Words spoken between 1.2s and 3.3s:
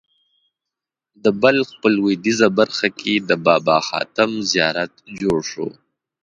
د بلخ په لوېدیځه برخه کې